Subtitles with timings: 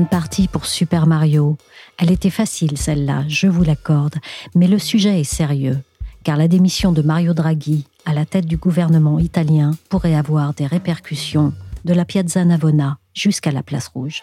[0.00, 1.56] De partie pour Super Mario.
[1.98, 4.16] Elle était facile, celle-là, je vous l'accorde,
[4.56, 5.78] mais le sujet est sérieux,
[6.24, 10.66] car la démission de Mario Draghi à la tête du gouvernement italien pourrait avoir des
[10.66, 11.52] répercussions
[11.84, 14.22] de la Piazza Navona jusqu'à la Place Rouge.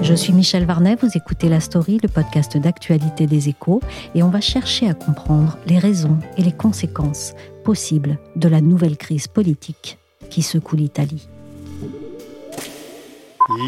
[0.00, 3.80] Je suis Michel Varnet, vous écoutez La Story, le podcast d'actualité des échos,
[4.14, 8.96] et on va chercher à comprendre les raisons et les conséquences possibles de la nouvelle
[8.96, 9.98] crise politique
[10.30, 11.28] qui secoue l'Italie.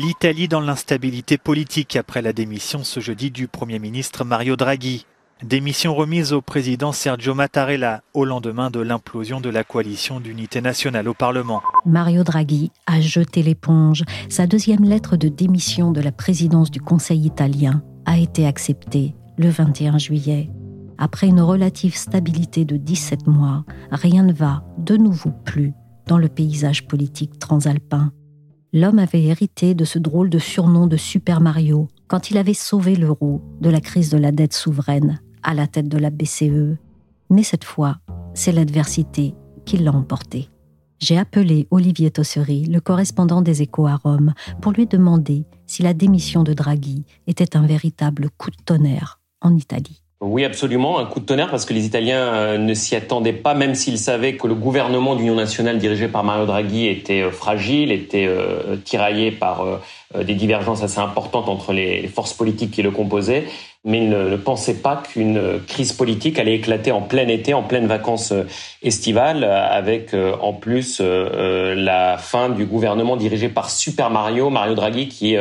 [0.02, 5.04] L'Italie dans l'instabilité politique après la démission ce jeudi du Premier ministre Mario Draghi.
[5.42, 11.08] Démission remise au président Sergio Mattarella au lendemain de l'implosion de la coalition d'unité nationale
[11.08, 11.60] au Parlement.
[11.84, 14.02] Mario Draghi a jeté l'éponge.
[14.30, 19.50] Sa deuxième lettre de démission de la présidence du Conseil italien a été acceptée le
[19.50, 20.48] 21 juillet.
[20.98, 25.74] Après une relative stabilité de 17 mois, rien ne va de nouveau plus
[26.06, 28.12] dans le paysage politique transalpin.
[28.72, 32.96] L'homme avait hérité de ce drôle de surnom de Super Mario quand il avait sauvé
[32.96, 36.76] l'euro de la crise de la dette souveraine à la tête de la BCE.
[37.30, 37.98] Mais cette fois,
[38.34, 40.50] c'est l'adversité qui l'a emporté.
[40.98, 45.92] J'ai appelé Olivier Tossery, le correspondant des Échos à Rome, pour lui demander si la
[45.92, 50.05] démission de Draghi était un véritable coup de tonnerre en Italie.
[50.22, 53.52] Oui, absolument, un coup de tonnerre parce que les Italiens euh, ne s'y attendaient pas,
[53.52, 57.92] même s'ils savaient que le gouvernement d'union nationale dirigé par Mario Draghi était euh, fragile,
[57.92, 59.80] était euh, tiraillé par
[60.14, 63.44] des divergences assez importantes entre les forces politiques qui le composaient
[63.86, 68.32] mais ne, pensait pas qu'une crise politique allait éclater en plein été, en pleine vacances
[68.32, 68.42] euh,
[68.82, 74.74] estivales, avec euh, en plus euh, la fin du gouvernement dirigé par Super Mario, Mario
[74.74, 75.36] Draghi, qui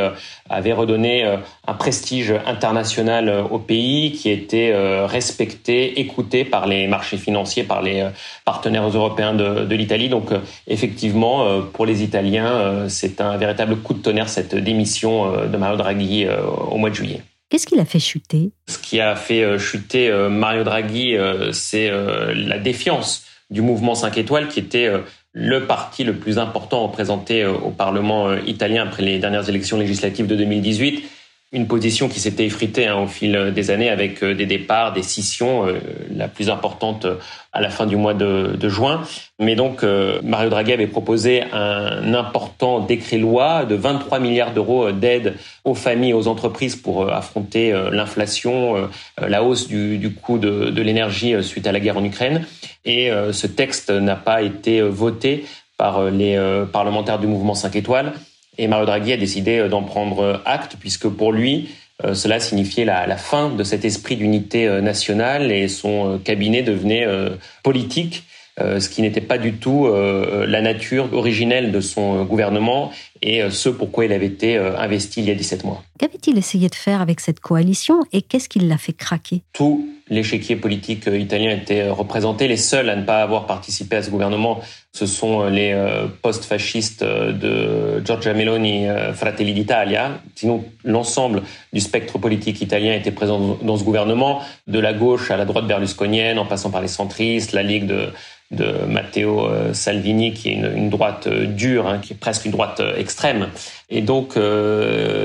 [0.50, 1.26] avait redonné
[1.68, 4.74] un prestige international au pays, qui était
[5.06, 8.08] respecté, écouté par les marchés financiers, par les
[8.44, 10.10] partenaires européens de, de l'Italie.
[10.10, 10.30] Donc
[10.68, 16.28] effectivement, pour les Italiens, c'est un véritable coup de tonnerre cette démission de Mario Draghi
[16.70, 17.22] au mois de juillet.
[17.56, 18.52] Qu'est-ce qui l'a fait chuter?
[18.68, 23.96] Ce qui a fait euh, chuter euh, Mario Draghi, euh, c'est la défiance du mouvement
[23.96, 24.92] 5 étoiles, qui était
[25.32, 30.36] le parti le plus important représenté au Parlement italien après les dernières élections législatives de
[30.36, 31.10] 2018
[31.52, 35.04] une position qui s'était effritée hein, au fil des années avec euh, des départs, des
[35.04, 35.80] scissions, euh,
[36.14, 37.16] la plus importante euh,
[37.54, 39.04] à la fin du mois de, juin.
[39.40, 39.84] Mais donc
[40.24, 46.14] Mario Draghi avait proposé un important décret-loi de 23 milliards d'euros d'aide aux familles et
[46.14, 51.80] aux entreprises pour affronter l'inflation, la hausse du, coût de, de l'énergie suite à la
[51.80, 52.46] guerre en Ukraine.
[52.84, 55.46] Et ce texte n'a pas été voté
[55.78, 56.38] par les
[56.74, 58.14] parlementaires du mouvement 5 étoiles.
[58.58, 61.70] Et Mario Draghi a décidé euh, d'en prendre euh, acte, puisque pour lui,
[62.04, 67.08] euh, cela signifiait la, la, fin de cet esprit d'unité nationale et son cabinet devenait
[67.64, 68.24] politique,
[68.60, 72.92] ce qui n'était pas du tout la nature originelle de son gouvernement
[73.26, 75.84] et ce pourquoi il avait été investi il y a 17 mois.
[76.00, 79.42] Qu'avait-il essayé de faire avec cette coalition et qu'est-ce qui l'a fait craquer?
[79.54, 82.48] Tout l'échiquier politique italien était représenté.
[82.48, 84.62] Les seuls à ne pas avoir participé à ce gouvernement,
[84.94, 90.20] ce sont les euh, post-fascistes euh, de Giorgia Meloni, euh, Fratelli d'Italia.
[90.36, 91.42] Sinon, l'ensemble
[91.74, 95.68] du spectre politique italien était présent dans ce gouvernement, de la gauche à la droite
[95.68, 98.10] berlusconienne, en passant par les centristes, la Ligue de,
[98.52, 103.15] de Matteo Salvini, qui est une, droite dure, hein, qui est presque une droite extrême.
[103.90, 104.38] Et donc,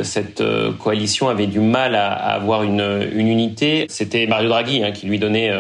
[0.03, 0.43] cette
[0.79, 3.87] coalition avait du mal à, avoir une, unité.
[3.89, 5.51] C'était Mario Draghi hein, qui lui donnait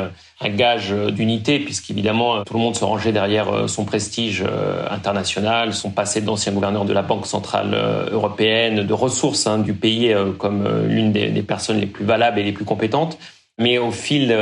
[0.42, 5.74] un gage d'unité, puisqu'évidemment, tout le monde se rangeait derrière euh, son prestige euh, international,
[5.74, 10.14] son passé d'ancien gouverneur de la Banque centrale euh, européenne, de ressources hein, du pays
[10.38, 13.18] comme l'une des, des, personnes les plus valables et les plus compétentes.
[13.58, 14.34] Mais au fil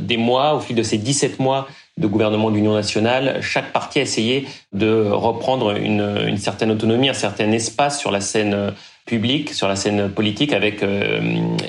[0.00, 4.02] des mois, au fil de ces 17 mois de gouvernement d'union nationale, chaque parti a
[4.02, 8.74] essayé de reprendre une, une certaine autonomie, un certain espace sur la scène
[9.06, 10.82] publique, sur la scène politique, avec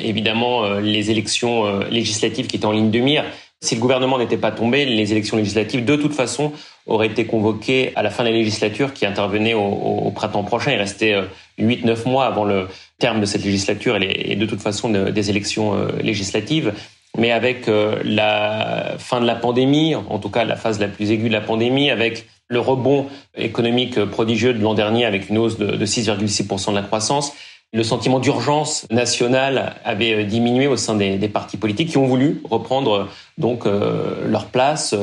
[0.01, 3.25] évidemment les élections législatives qui étaient en ligne de mire
[3.61, 6.51] Si le gouvernement n'était pas tombé, les élections législatives, de toute façon,
[6.85, 10.71] auraient été convoquées à la fin de la législature qui intervenait au, printemps prochain.
[10.71, 11.15] Il restait
[11.59, 12.67] 8-9 euh, mois avant le
[12.99, 16.73] terme de cette législature et, de toute façon des élections euh, législatives.
[17.17, 21.11] Mais avec euh, la fin de la pandémie, en tout cas la phase la plus
[21.11, 25.57] aiguë de la pandémie, avec le rebond économique prodigieux de l'an dernier avec une hausse
[25.57, 27.33] de 6,6% de la croissance,
[27.73, 32.41] le sentiment d'urgence nationale avait euh, diminué au sein des, partis politiques qui ont voulu
[32.49, 33.03] reprendre euh,
[33.37, 34.95] donc leur place,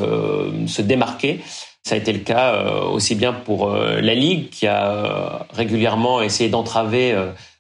[0.66, 1.40] se démarquer.
[1.82, 7.14] Ça a été le cas aussi bien pour la Ligue qui a régulièrement essayé d'entraver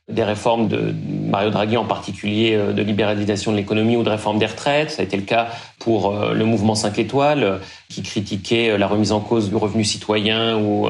[0.08, 0.94] des réformes de
[1.28, 4.90] Mario Draghi en particulier de libéralisation de l'économie ou de réforme des retraites.
[4.90, 9.20] Ça a été le cas pour le mouvement 5 étoiles qui critiquait la remise en
[9.20, 10.88] cause du revenu citoyen ou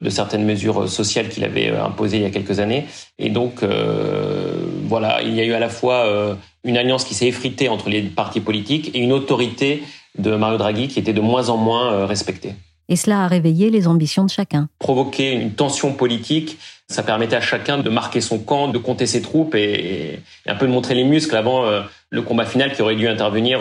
[0.00, 2.86] de certaines mesures sociales qu'il avait euh, imposées il y a quelques années.
[3.18, 4.52] Et donc, euh,
[4.84, 6.34] voilà, il y a eu à la fois euh,
[6.64, 9.82] une alliance qui s'est effritée entre les partis politiques et une autorité
[10.18, 12.54] de Mario Draghi qui était de moins en moins respectée.
[12.88, 14.68] Et cela a réveillé les ambitions de chacun.
[14.78, 16.58] Provoquer une tension politique,
[16.88, 20.66] ça permettait à chacun de marquer son camp, de compter ses troupes et, un peu
[20.66, 21.64] de montrer les muscles avant
[22.08, 23.60] le combat final qui aurait dû intervenir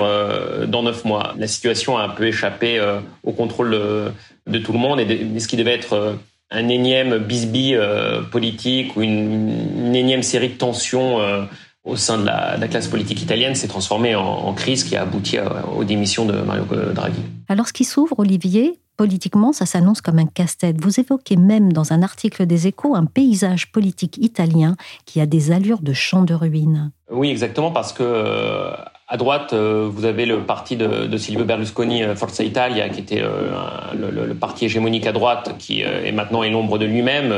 [0.69, 1.33] dans neuf mois.
[1.38, 2.81] La situation a un peu échappé
[3.24, 3.77] au contrôle
[4.47, 6.13] de tout le monde et ce qui devait être euh,
[6.50, 11.44] un énième bisbille euh, politique ou une, énième série de tensions euh,
[11.83, 15.38] au sein de la, classe politique italienne s'est transformé en, crise qui a abouti
[15.75, 17.21] aux démissions de Mario Draghi.
[17.47, 20.81] Alors ce qui s'ouvre, Olivier, politiquement, ça s'annonce comme un casse-tête.
[20.81, 25.51] Vous évoquez même dans un article des Échos un paysage politique italien qui a des
[25.51, 26.91] allures de champ de ruines.
[27.09, 28.73] Oui, exactement, parce que
[29.09, 33.21] à droite, euh, vous avez le parti de, Silvio Berlusconi, euh, Forza Italia, qui était
[33.21, 33.53] euh,
[33.95, 37.33] le, parti hégémonique à droite, qui est maintenant est l'ombre de lui-même,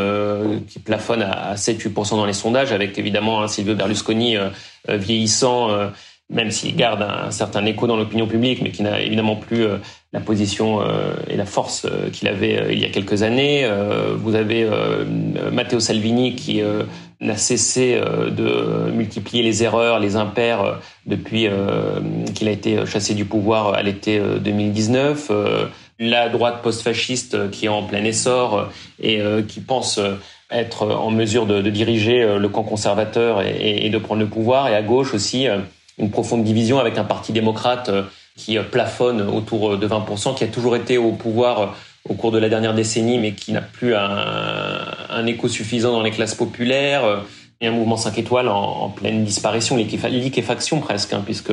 [0.68, 4.36] qui plafonne à 7-8% dans les sondages, avec évidemment Silvio Berlusconi
[4.88, 5.70] vieillissant,
[6.30, 9.66] même s'il garde un, certain écho dans l'opinion publique, mais qui n'a évidemment plus
[10.14, 10.80] la position
[11.28, 13.68] et la force qu'il avait il y a quelques années.
[14.16, 14.68] vous avez
[15.52, 16.62] Matteo Salvini qui
[17.22, 20.74] n'a cessé euh, de multiplier les erreurs, les impairs euh,
[21.06, 22.00] depuis euh,
[22.34, 25.32] qu'il a été chassé du pouvoir à l'été 2019.
[26.00, 28.70] La droite post-fasciste qui est en plein essor
[29.02, 30.00] et qui pense
[30.50, 34.70] être en mesure de, diriger le camp conservateur et, de prendre le pouvoir.
[34.70, 35.48] Et à gauche aussi,
[36.00, 37.92] une profonde division avec un parti démocrate
[38.36, 41.76] qui plafonne autour de 20%, qui a toujours été au pouvoir
[42.08, 46.12] au cours de la dernière décennie, mais qui n'a plus un, écho suffisant dans les
[46.12, 47.24] classes populaires.
[47.62, 51.52] Et un mouvement 5 étoiles en, pleine disparition, liquéfaction presque, hein, puisque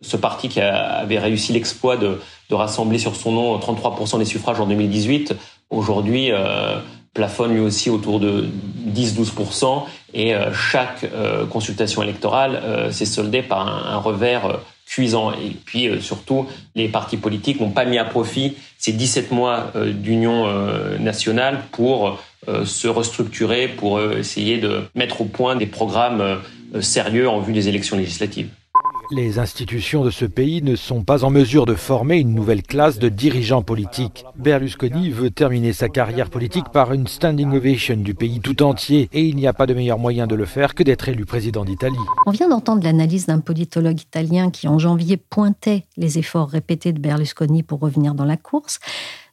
[0.00, 2.18] ce parti qui avait réussi l'exploit de,
[2.50, 5.34] rassembler sur son nom 33% des suffrages en 2018,
[5.70, 6.76] aujourd'hui euh,
[7.14, 8.48] plafonne lui aussi autour de
[8.88, 15.32] 10-12%, et euh, chaque euh, consultation électorale s'est soldée par un, revers cuisant.
[15.32, 19.92] Et puis surtout, les partis politiques n'ont pas mis à profit ces 17 mois euh,
[19.92, 26.40] d'union euh, nationale pour euh, se restructurer, pour essayer de mettre au point des programmes
[26.80, 28.48] sérieux en vue des élections législatives.
[29.14, 32.98] Les institutions de ce pays ne sont pas en mesure de former une nouvelle classe
[32.98, 34.24] de dirigeants politiques.
[34.36, 39.20] Berlusconi veut terminer sa carrière politique par une standing ovation du pays tout entier et
[39.26, 41.94] il n'y a pas de meilleur moyen de le faire que d'être élu président d'Italie.
[42.24, 46.98] On vient d'entendre l'analyse d'un politologue italien qui en janvier pointait les efforts répétés de
[46.98, 48.80] Berlusconi pour revenir dans la course.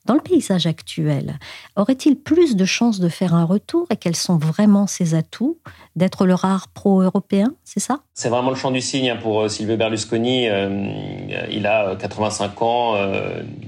[0.09, 1.37] Dans le paysage actuel,
[1.75, 5.59] aurait-il plus de chances de faire un retour et quels sont vraiment ses atouts
[5.95, 7.99] D'être le rare pro-européen, c'est ça?
[8.15, 10.49] C'est vraiment le champ du signe hein, pour euh, Silvio Berlusconi.
[10.49, 12.95] Euh, il a 85 euh, ans,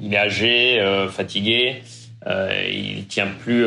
[0.01, 1.83] il est âgé, fatigué.
[2.27, 3.65] Il tient plus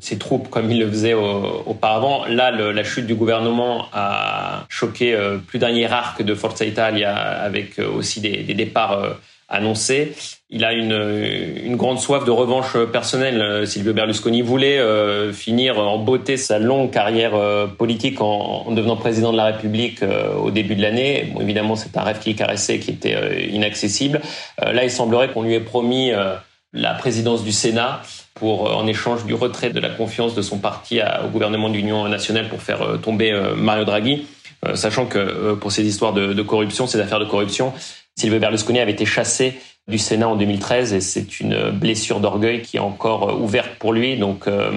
[0.00, 2.24] ses troupes comme il le faisait auparavant.
[2.26, 8.20] Là, la chute du gouvernement a choqué plus d'un hiérarque de Forza Italia, avec aussi
[8.20, 9.16] des, des départs
[9.48, 10.12] annoncé.
[10.50, 10.92] Il a une,
[11.64, 13.66] une grande soif de revanche personnelle.
[13.66, 18.96] Silvio Berlusconi voulait euh, finir en beauté sa longue carrière euh, politique en, en, devenant
[18.96, 21.30] président de la République euh, au début de l'année.
[21.32, 24.20] Bon, évidemment, c'est un rêve qui caressait, qui était inaccessible.
[24.60, 26.12] là, il semblerait qu'on lui ait promis
[26.72, 28.02] la présidence du Sénat
[28.34, 32.48] pour en échange du retrait de la confiance de son parti au gouvernement d'union nationale
[32.48, 34.26] pour faire tomber Mario Draghi.
[34.74, 37.72] sachant que pour ces histoires de, de corruption, ces affaires de corruption,
[38.16, 39.58] Silvio Berlusconi avait été chassé
[39.88, 43.92] du Sénat en 2013 et c'est une blessure d'orgueil qui est encore euh, ouverte pour
[43.92, 44.16] lui.
[44.16, 44.70] Donc euh,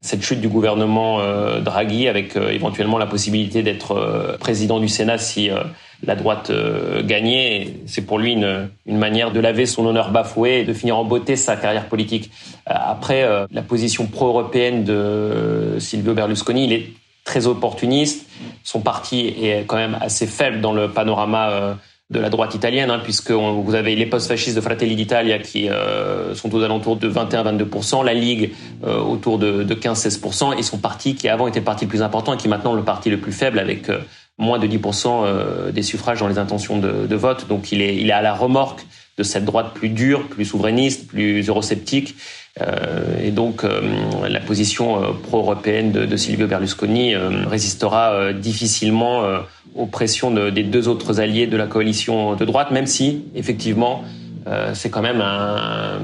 [0.00, 5.50] cette chute du gouvernement euh, Draghi avec éventuellement la possibilité d'être président du Sénat si
[6.04, 6.50] la droite
[7.04, 10.96] gagnait, c'est pour lui une, une, manière de laver son honneur bafoué et de finir
[10.96, 12.30] en beauté sa carrière politique.
[12.66, 16.86] Après, la position pro-européenne de Silvio Berlusconi, il est
[17.24, 18.26] très opportuniste.
[18.64, 21.76] Son parti est quand même assez faible dans le panorama
[22.10, 26.34] de la droite italienne, hein, puisque vous avez les post-fascistes de Fratelli d'Italia qui euh,
[26.34, 28.50] sont aux alentours de 21-22%, la Ligue
[28.84, 32.02] euh, autour de, de 15-16%, et son parti qui avant était le parti le plus
[32.02, 34.00] important et qui est maintenant le parti le plus faible avec euh,
[34.40, 37.46] moins de 10% des suffrages dans les intentions de, vote.
[37.48, 38.86] Donc il est, il est à la remorque
[39.18, 42.16] de cette droite plus dure, plus souverainiste, plus eurosceptique.
[42.60, 43.80] Euh, et donc euh,
[44.28, 49.22] la position pro-européenne de, Silvio Berlusconi résistera difficilement
[49.74, 54.02] aux pressions des deux autres alliés de la coalition de droite, même si, effectivement,
[54.46, 55.22] euh, c'est quand même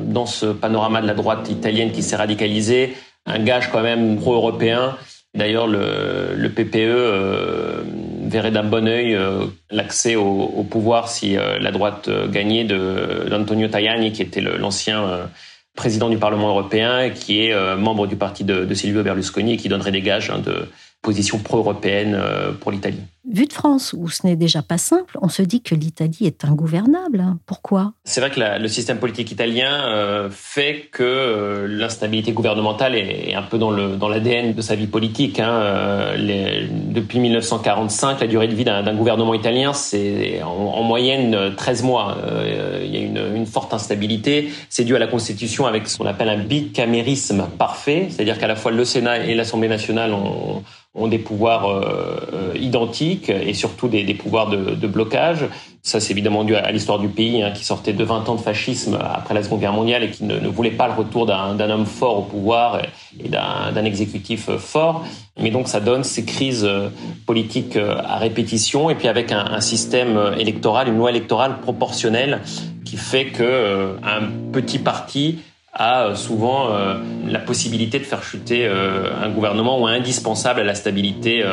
[0.06, 4.96] dans ce panorama de la droite italienne qui s'est radicalisée, un gage quand même pro-européen.
[5.34, 7.82] D'ailleurs, le, PPE euh,
[8.28, 14.12] verrait d'un bon œil euh, l'accès au, pouvoir si euh, la droite gagnait d'Antonio Tajani,
[14.12, 15.28] qui était l'ancien
[15.74, 19.56] président du Parlement européen, et qui est membre du parti de, de, Silvio Berlusconi et
[19.56, 20.68] qui donnerait des gages hein, de
[21.06, 22.18] position pro-européenne
[22.60, 23.02] pour l'Italie.
[23.28, 26.44] Vu de France, où ce n'est déjà pas simple, on se dit que l'Italie est
[26.44, 27.24] ingouvernable.
[27.44, 27.92] Pourquoi?
[28.04, 33.30] C'est vrai que la, le système politique italien euh, fait que euh, l'instabilité gouvernementale est,
[33.30, 35.40] est, un peu dans le dans l'ADN de sa vie politique.
[35.40, 35.50] Hein.
[35.50, 41.52] Euh, les, depuis 1945, la durée de vie d'un gouvernement italien, c'est en, en, moyenne
[41.56, 42.18] 13 mois.
[42.24, 44.52] Euh, il y a une, une forte instabilité.
[44.68, 48.54] C'est dû à la Constitution avec ce qu'on appelle un bicamérisme parfait, c'est-à-dire qu'à la
[48.54, 50.62] fois le Sénat et l'Assemblée nationale ont
[50.96, 55.44] ont des pouvoirs euh, euh, identiques et surtout des, des pouvoirs de, de, blocage.
[55.82, 58.40] Ça, c'est évidemment dû à, l'histoire du pays hein, qui sortait de 20 ans de
[58.40, 61.70] fascisme après la Seconde Guerre mondiale et qui ne, ne voulait pas le retour d'un
[61.70, 62.80] homme fort au pouvoir
[63.22, 65.04] et, d'un exécutif fort.
[65.38, 66.88] Mais donc, ça donne ces crises euh,
[67.26, 72.40] politiques à répétition et puis avec un, un système électoral, une loi électorale proportionnelle
[72.86, 74.22] qui fait que un
[74.52, 75.40] petit parti
[75.76, 76.94] a euh, souvent euh,
[77.26, 81.44] la possibilité de faire chuter euh, un gouvernement ou indispensable à la stabilité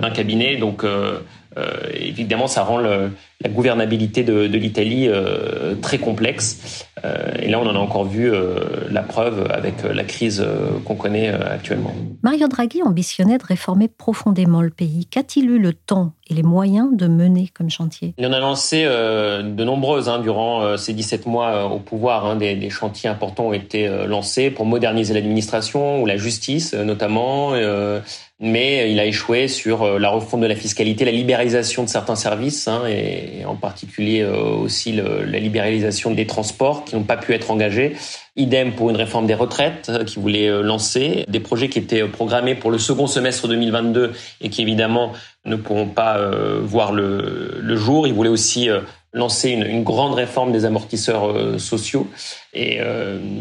[0.00, 0.56] d'un cabinet.
[0.56, 0.84] Donc
[1.94, 3.10] évidemment, ça rend le,
[3.42, 6.86] la gouvernabilité de, de l'Italie euh, très complexe.
[7.04, 8.54] Euh, et là, on en a encore vu euh,
[8.90, 10.44] la preuve avec la crise
[10.84, 11.92] qu'on connaît actuellement.
[12.22, 15.06] Mario Draghi ambitionnait de réformer profondément le pays.
[15.06, 18.14] Qu'a-t-il eu le temps et les moyens de mener comme chantier?
[18.18, 22.26] Il en a lancé de nombreuses hein, durant ces 17 mois au pouvoir.
[22.26, 27.52] Hein, des, des, chantiers importants ont été lancés pour moderniser l'administration ou la justice notamment
[28.42, 32.66] mais il a échoué sur la refonte de la fiscalité, la libéralisation de certains services
[32.66, 37.32] hein, et, et en particulier euh, aussi la libéralisation des transports qui n'ont pas pu
[37.32, 37.96] être engagés.
[38.36, 42.04] Idem pour une réforme des retraites euh, qui voulait euh, lancer, des projets qui étaient
[42.04, 45.12] programmés pour le second semestre 2022 et qui évidemment
[45.44, 46.20] ne pourront pas
[46.62, 48.06] voir le, jour.
[48.06, 48.68] Il voulait aussi
[49.12, 52.06] lancer une, grande réforme des amortisseurs sociaux.
[52.54, 52.78] Et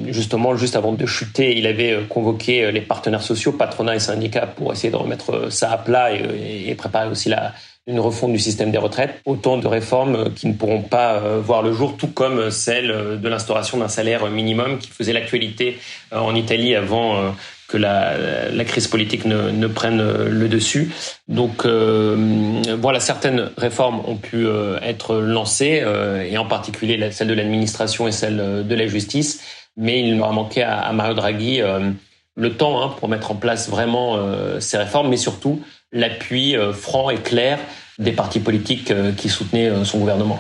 [0.08, 4.74] justement, juste avant de chuter, il avait convoqué les partenaires sociaux, patronat et syndicats, pour
[4.74, 7.54] essayer de remettre ça à plat et préparer aussi la,
[7.88, 11.62] une refonte du système des retraites, autant de réformes qui ne pourront pas euh, voir
[11.62, 15.80] le jour, tout comme celle de l'instauration d'un salaire minimum qui faisait l'actualité
[16.14, 17.34] euh, en Italie avant
[17.72, 20.92] que la, crise politique ne, ne, prenne le dessus.
[21.28, 27.28] Donc euh, voilà, certaines réformes ont pu euh, être lancées, euh, et en particulier celle
[27.28, 29.42] de l'administration et celle de la justice,
[29.78, 31.62] mais il aura manqué à, à Mario Draghi
[32.36, 34.20] le temps hein, pour mettre en place vraiment
[34.60, 35.62] ces réformes, mais surtout
[35.92, 37.60] l'appui franc et clair
[38.00, 40.40] des partis politiques qui soutenaient son gouvernement.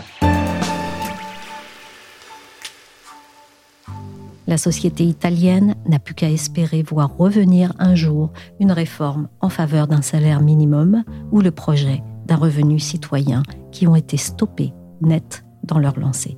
[4.51, 9.87] La société italienne n'a plus qu'à espérer voir revenir un jour une réforme en faveur
[9.87, 15.79] d'un salaire minimum ou le projet d'un revenu citoyen qui ont été stoppés net dans
[15.79, 16.35] leur lancée.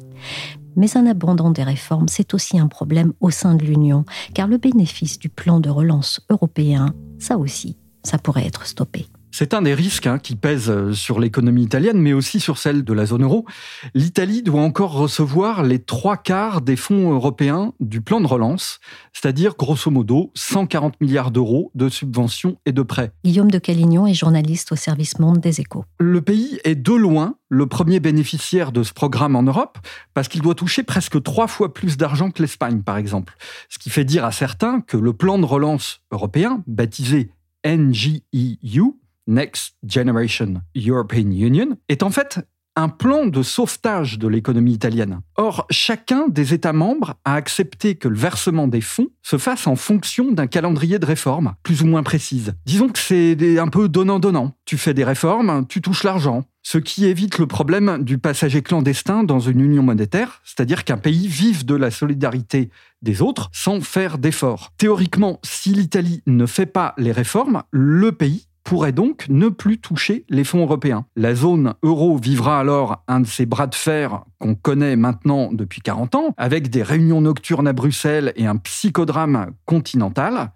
[0.76, 4.58] Mais un abandon des réformes, c'est aussi un problème au sein de l'Union, car le
[4.58, 9.08] bénéfice du plan de relance européen, ça aussi, ça pourrait être stoppé.
[9.36, 12.84] C'est un des risques hein, qui pèse euh, sur l'économie italienne, mais aussi sur celle
[12.84, 13.48] de la zone euro.
[13.96, 18.80] L'Italie doit encore recevoir les trois quarts des fonds européens du plan de relance,
[19.12, 23.12] c'est-à-dire grosso modo 140 milliards d'euros de subventions et de prêts.
[23.26, 25.84] Guillaume de Calignon est journaliste au service Monde des Échos.
[26.00, 29.80] Le pays est de loin le premier bénéficiaire de ce programme en Europe
[30.14, 33.36] parce qu'il doit toucher presque trois fois plus d'argent que l'Espagne, par exemple.
[33.68, 37.32] Ce qui fait dire à certains que le plan de relance européen, baptisé
[37.66, 42.40] NGEU, Next Generation European Union, est en fait
[42.76, 45.20] un plan de sauvetage de l'économie italienne.
[45.36, 49.76] Or, chacun des États membres a accepté que le versement des fonds se fasse en
[49.76, 52.54] fonction d'un calendrier de réforme plus ou moins précise.
[52.66, 54.56] Disons que c'est un peu donnant-donnant.
[54.66, 56.46] Tu fais des réformes, tu touches l'argent.
[56.66, 61.28] Ce qui évite le problème du passager clandestin dans une union monétaire, c'est-à-dire qu'un pays
[61.28, 62.70] vive de la solidarité
[63.02, 64.72] des autres sans faire d'efforts.
[64.78, 70.26] Théoriquement, si l'Italie ne fait pas les réformes, le pays pourrait donc ne plus toucher
[70.30, 71.06] les fonds européens.
[71.16, 75.82] La zone euro vivra alors un de ces bras de fer qu'on connaît maintenant depuis
[75.82, 80.52] 40 ans, avec des réunions nocturnes à Bruxelles et un psychodrame continental.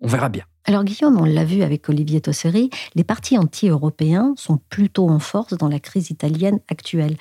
[0.00, 0.44] On verra bien.
[0.64, 5.56] Alors Guillaume, on l'a vu avec Olivier Tosseri, les partis anti-européens sont plutôt en force
[5.56, 7.16] dans la crise italienne actuelle.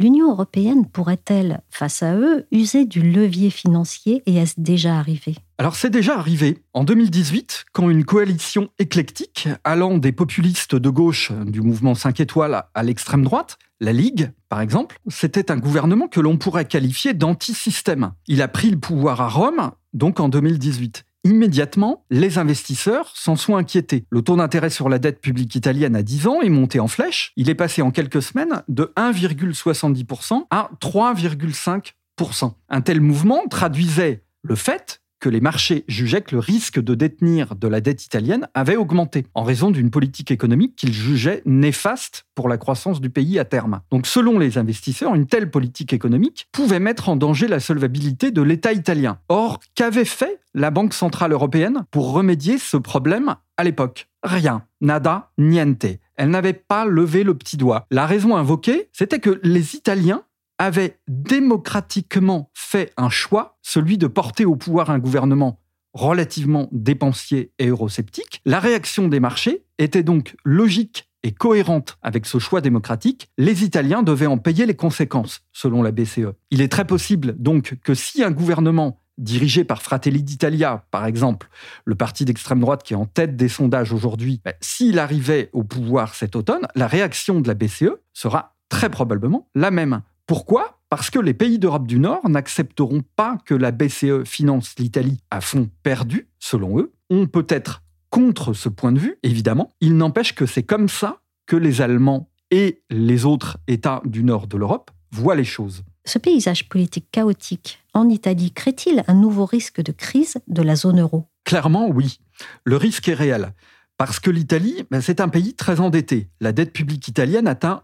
[0.00, 5.36] L'Union européenne pourrait-elle, face à eux, user du levier financier et est-ce déjà arrivé?
[5.56, 6.58] Alors c'est déjà arrivé.
[6.72, 12.64] En 2018, quand une coalition éclectique allant des populistes de gauche du mouvement 5 étoiles
[12.74, 18.14] à l'extrême droite, la Ligue par exemple, c'était un gouvernement que l'on pourrait qualifier d'anti-système.
[18.26, 23.56] Il a pris le pouvoir à Rome, donc en 2018 immédiatement, les investisseurs s'en sont
[23.56, 24.06] inquiétés.
[24.10, 27.32] Le taux d'intérêt sur la dette publique italienne à 10 ans est monté en flèche.
[27.36, 32.52] Il est passé en quelques semaines de 1,70% à 3,5%.
[32.68, 37.68] Un tel mouvement traduisait le fait les marchés jugeaient que le risque de détenir de
[37.68, 42.58] la dette italienne avait augmenté en raison d'une politique économique qu'ils jugeaient néfaste pour la
[42.58, 43.80] croissance du pays à terme.
[43.90, 48.42] Donc selon les investisseurs, une telle politique économique pouvait mettre en danger la solvabilité de
[48.42, 49.18] l'État italien.
[49.28, 54.08] Or, qu'avait fait la Banque centrale européenne pour remédier ce problème à l'époque?
[54.22, 55.86] Rien, nada, niente.
[56.16, 57.86] Elle n'avait pas levé le petit doigt.
[57.90, 60.22] La raison invoquée, c'était que les Italiens
[60.58, 65.60] avait démocratiquement fait un choix, celui de porter au pouvoir un gouvernement
[65.94, 68.40] relativement dépensier et eurosceptique.
[68.44, 74.02] La réaction des marchés était donc logique et cohérente avec ce choix démocratique, les Italiens
[74.02, 76.34] devaient en payer les conséquences, selon la BCE.
[76.50, 81.48] Il est très possible donc que si un gouvernement dirigé par Fratelli d'Italia, par exemple,
[81.84, 85.62] le parti d'extrême droite qui est en tête des sondages aujourd'hui, ben, s'il arrivait au
[85.62, 90.02] pouvoir cet automne, la réaction de la BCE sera très probablement la même.
[90.26, 90.80] Pourquoi?
[90.88, 95.40] Parce que les pays d'Europe du Nord n'accepteront pas que la BCE finance l'Italie à
[95.40, 96.92] fond perdu, selon eux.
[97.10, 99.70] On peut être contre ce point de vue, évidemment.
[99.80, 104.46] Il n'empêche que c'est comme ça que les Allemands et les autres États du nord
[104.46, 105.82] de l'Europe voient les choses.
[106.06, 111.00] Ce paysage politique chaotique en Italie crée-t-il un nouveau risque de crise de la zone
[111.00, 111.26] euro?
[111.44, 112.20] Clairement, oui.
[112.64, 113.52] Le risque est réel.
[113.96, 116.28] Parce que l'Italie, ben, c'est un pays très endetté.
[116.40, 117.82] La dette publique italienne atteint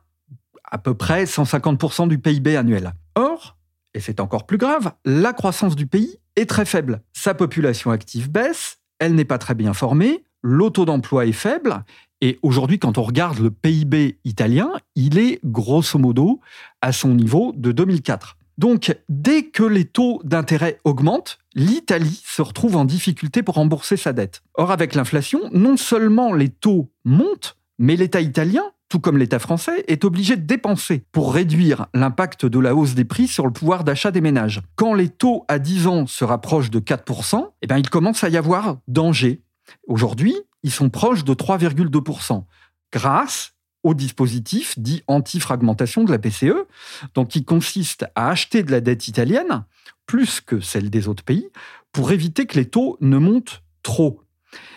[0.65, 2.93] à peu près 150% du PIB annuel.
[3.15, 3.57] Or,
[3.95, 7.03] et c'est encore plus grave, la croissance du pays est très faible.
[7.13, 11.85] Sa population active baisse, elle n'est pas très bien formée, le taux d'emploi est faible,
[12.21, 16.41] et aujourd'hui, quand on regarde le PIB italien, il est grosso modo
[16.83, 18.37] à son niveau de 2004.
[18.59, 24.13] Donc, dès que les taux d'intérêt augmentent, l'Italie se retrouve en difficulté pour rembourser sa
[24.13, 24.43] dette.
[24.55, 29.85] Or, avec l'inflation, non seulement les taux montent, mais l'État italien tout comme l'État français,
[29.89, 33.85] est obligé de dépenser pour réduire l'impact de la hausse des prix sur le pouvoir
[33.85, 34.61] d'achat des ménages.
[34.75, 38.29] Quand les taux à 10 ans se rapprochent de 4%, eh bien, il commence à
[38.29, 39.43] y avoir danger.
[39.87, 42.45] Aujourd'hui, ils sont proches de 3,2%,
[42.93, 46.67] grâce au dispositif dit anti-fragmentation de la PCE,
[47.15, 49.65] donc qui consiste à acheter de la dette italienne,
[50.05, 51.49] plus que celle des autres pays,
[51.93, 54.21] pour éviter que les taux ne montent trop.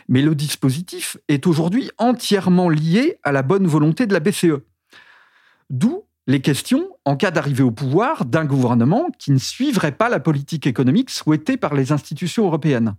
[0.07, 4.61] Mais le dispositif est aujourd'hui entièrement lié à la bonne volonté de la BCE.
[5.69, 10.19] D'où les questions en cas d'arrivée au pouvoir d'un gouvernement qui ne suivrait pas la
[10.19, 12.95] politique économique souhaitée par les institutions européennes.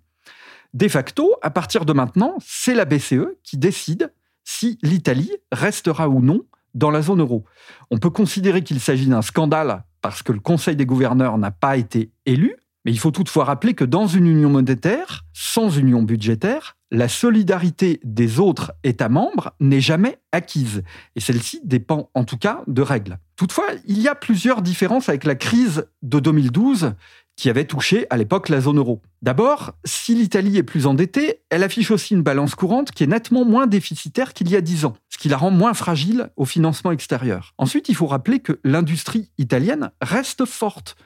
[0.75, 4.13] De facto, à partir de maintenant, c'est la BCE qui décide
[4.43, 6.43] si l'Italie restera ou non
[6.75, 7.45] dans la zone euro.
[7.91, 11.77] On peut considérer qu'il s'agit d'un scandale parce que le Conseil des gouverneurs n'a pas
[11.77, 16.77] été élu, mais il faut toutefois rappeler que dans une union monétaire, sans union budgétaire,
[16.91, 20.83] la solidarité des autres États membres n'est jamais acquise.
[21.17, 23.19] Et celle-ci dépend en tout cas de règles.
[23.37, 26.95] Toutefois, il y a plusieurs différences avec la crise de 2012
[27.37, 29.03] qui avait touché à l'époque la zone euro.
[29.23, 33.45] D'abord, si l'Italie est plus endettée, elle affiche aussi une balance courante qui est nettement
[33.45, 36.93] moins déficitaire qu'il y a dix ans, ce qui la rend moins fragile au financement
[36.93, 37.55] extérieur.
[37.59, 40.97] Ensuite, il faut rappeler que l'industrie italienne reste forte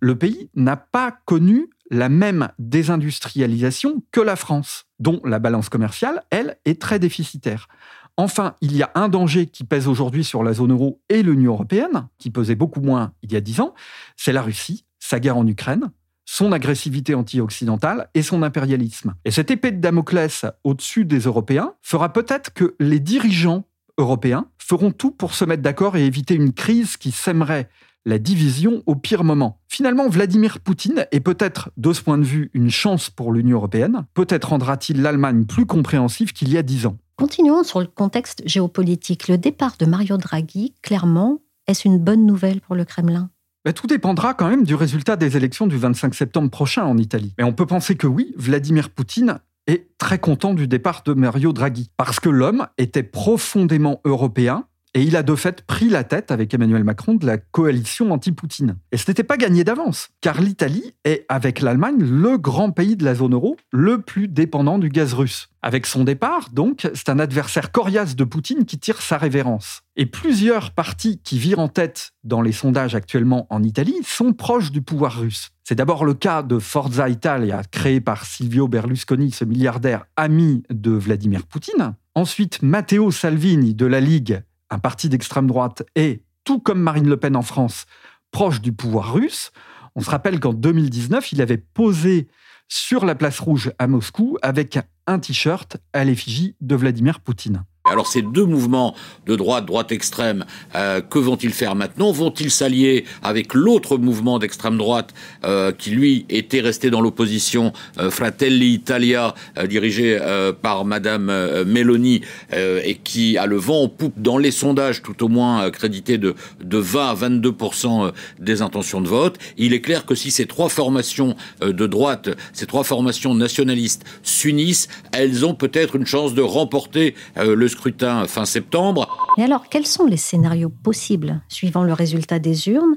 [0.00, 6.22] le pays n'a pas connu la même désindustrialisation que la France, dont la balance commerciale,
[6.30, 7.68] elle, est très déficitaire.
[8.16, 11.52] Enfin, il y a un danger qui pèse aujourd'hui sur la zone euro et l'Union
[11.52, 13.74] européenne, qui pesait beaucoup moins il y a dix ans,
[14.16, 15.90] c'est la Russie, sa guerre en Ukraine,
[16.26, 19.14] son agressivité anti-occidentale et son impérialisme.
[19.24, 23.64] Et cette épée de Damoclès au-dessus des Européens fera peut-être que les dirigeants
[23.98, 27.68] européens feront tout pour se mettre d'accord et éviter une crise qui sèmerait
[28.04, 29.60] la division au pire moment.
[29.68, 34.06] Finalement, Vladimir Poutine est peut-être, de ce point de vue, une chance pour l'Union européenne.
[34.14, 36.96] Peut-être rendra-t-il l'Allemagne plus compréhensive qu'il y a dix ans.
[37.16, 39.28] Continuons sur le contexte géopolitique.
[39.28, 43.30] Le départ de Mario Draghi, clairement, est-ce une bonne nouvelle pour le Kremlin?
[43.64, 47.34] Ben, tout dépendra quand même du résultat des élections du 25 septembre prochain en Italie.
[47.36, 51.52] Mais on peut penser que oui, Vladimir Poutine est très content du départ de Mario
[51.52, 56.30] Draghi, parce que l'homme était profondément européen et il a de fait pris la tête
[56.30, 58.76] avec Emmanuel Macron de la coalition anti-Poutine.
[58.90, 63.04] Et ce n'était pas gagné d'avance, car l'Italie est, avec l'Allemagne, le grand pays de
[63.04, 65.48] la zone euro le plus dépendant du gaz russe.
[65.62, 69.82] Avec son départ, donc, c'est un adversaire coriace de Poutine qui tire sa révérence.
[69.94, 74.72] Et plusieurs partis qui virent en tête dans les sondages actuellement en Italie sont proches
[74.72, 75.50] du pouvoir russe.
[75.62, 80.90] C'est d'abord le cas de Forza Italia, créé par Silvio Berlusconi, ce milliardaire ami de
[80.90, 81.94] Vladimir Poutine.
[82.16, 87.16] Ensuite, Matteo Salvini de la Ligue, un parti d'extrême droite est, tout comme Marine Le
[87.16, 87.86] Pen en France,
[88.30, 89.50] proche du pouvoir russe.
[89.94, 92.28] On se rappelle qu'en 2019, il avait posé
[92.68, 97.64] sur la place rouge à Moscou avec un t-shirt à l'effigie de Vladimir Poutine.
[97.90, 98.94] Alors ces deux mouvements
[99.26, 100.44] de droite, droite extrême,
[100.76, 102.12] euh, que vont-ils faire maintenant?
[102.12, 105.12] Vont-ils s'allier avec l'autre mouvement d'extrême droite
[105.44, 109.34] euh, qui lui était resté dans l'opposition, euh, Fratelli Italia,
[109.68, 110.18] dirigé
[110.62, 111.26] par Madame
[111.66, 112.22] Meloni
[112.52, 116.34] et qui a le vent en poupe dans les sondages, tout au moins crédité de,
[116.62, 119.38] de 20 à 22% des intentions de vote.
[119.56, 124.88] Il est clair que si ces trois formations de droite, ces trois formations nationalistes s'unissent,
[125.12, 127.79] elles ont peut-être une chance de remporter le scrutin
[128.26, 129.08] fin septembre.
[129.36, 132.94] Et alors, quels sont les scénarios possibles suivant le résultat des urnes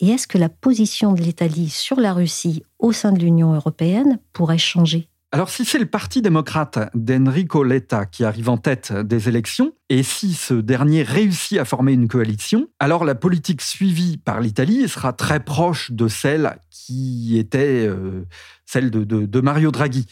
[0.00, 4.18] Et est-ce que la position de l'Italie sur la Russie au sein de l'Union européenne
[4.32, 5.08] pourrait changer?
[5.34, 10.02] Alors si c'est le Parti démocrate d'Enrico Letta qui arrive en tête des élections, et
[10.02, 15.14] si ce dernier réussit à former une coalition, alors la politique suivie par l'Italie sera
[15.14, 18.26] très proche de celle qui était euh,
[18.66, 20.06] celle de, Mario Draghi.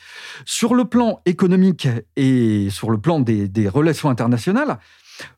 [0.46, 4.78] Sur le plan économique et sur le plan des, relations internationales,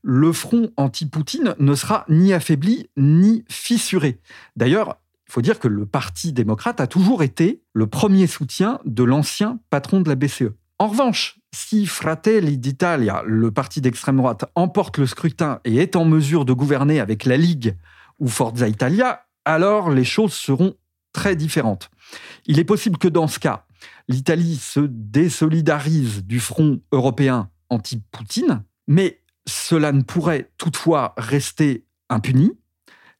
[0.02, 4.20] le front anti-Poutine ne sera ni affaibli ni fissuré.
[4.54, 5.01] D'ailleurs, il
[5.32, 10.02] faut dire que le Parti démocrate a toujours été le premier soutien de l'ancien patron
[10.02, 10.52] de la BCE.
[10.78, 16.04] En revanche, si Fratelli d'Italia, le parti d'extrême droite, emporte le scrutin et est en
[16.04, 17.78] mesure de gouverner avec la Ligue
[18.18, 20.74] ou Forza Italia, alors les choses seront
[21.14, 21.88] très différentes.
[22.44, 23.64] Il est possible que dans ce cas,
[24.08, 32.52] l'Italie se désolidarise du front européen anti-Poutine, mais cela ne pourrait toutefois rester impuni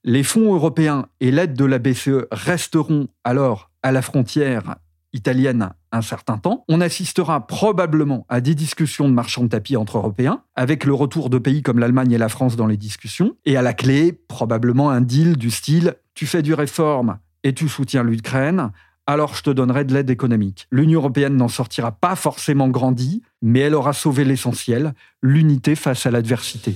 [0.05, 4.77] les fonds européens et l'aide de la BCE resteront alors à la frontière
[5.13, 6.65] italienne un certain temps.
[6.69, 11.29] On assistera probablement à des discussions de marchands de tapis entre Européens, avec le retour
[11.29, 13.37] de pays comme l'Allemagne et la France dans les discussions.
[13.45, 17.69] Et à la clé, probablement un deal du style tu fais du réforme et tu
[17.69, 18.71] soutiens l'Ukraine,
[19.07, 20.67] alors je te donnerai de l'aide économique.
[20.71, 26.11] L'Union européenne n'en sortira pas forcément grandie, mais elle aura sauvé l'essentiel, l'unité face à
[26.11, 26.75] l'adversité.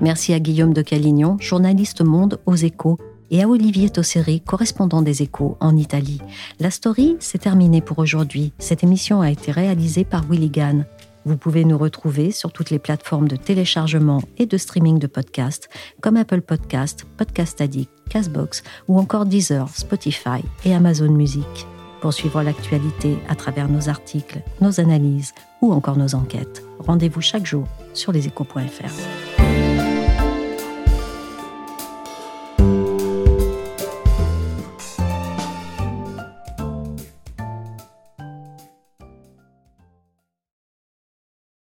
[0.00, 2.98] Merci à Guillaume de Calignon, journaliste Monde aux Échos,
[3.30, 6.20] et à Olivier Tosseri, correspondant des Échos en Italie.
[6.60, 8.52] La story, s'est terminée pour aujourd'hui.
[8.58, 10.86] Cette émission a été réalisée par Willy Gann.
[11.24, 15.68] Vous pouvez nous retrouver sur toutes les plateformes de téléchargement et de streaming de podcasts
[16.00, 21.66] comme Apple Podcasts, Podcast Addict, Castbox ou encore Deezer, Spotify et Amazon Music.
[22.00, 27.44] Pour suivre l'actualité à travers nos articles, nos analyses ou encore nos enquêtes, rendez-vous chaque
[27.44, 29.27] jour sur leséchos.fr.